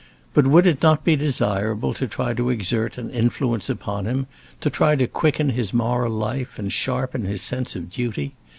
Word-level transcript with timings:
But 0.33 0.47
would 0.47 0.65
it 0.65 0.81
not 0.81 1.03
be 1.03 1.15
desirable 1.15 1.93
to 1.93 2.07
try 2.07 2.33
to 2.33 2.49
exert 2.49 2.97
an 2.97 3.11
influence 3.11 3.69
upon 3.69 4.07
him, 4.07 4.25
to 4.61 4.71
try 4.71 4.95
to 4.95 5.05
quicken 5.05 5.51
his 5.51 5.75
moral 5.75 6.11
life 6.13 6.57
and 6.57 6.73
sharpen 6.73 7.25
his 7.25 7.43
sense 7.43 7.75
of 7.75 7.91
duty? 7.91 8.33